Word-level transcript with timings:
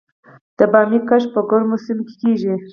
د 0.57 0.59
بامیې 0.71 0.99
کښت 1.09 1.29
په 1.33 1.41
ګرمو 1.49 1.77
سیمو 1.85 2.03
کې 2.07 2.15
کیږي؟ 2.21 2.53